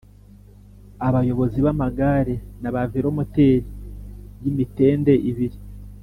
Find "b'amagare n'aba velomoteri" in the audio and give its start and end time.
1.65-3.67